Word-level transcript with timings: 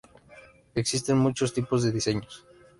Existen 0.73 1.15
muchos 1.19 1.53
tipos 1.53 1.83
de 1.83 1.91
diseños. 1.91 2.43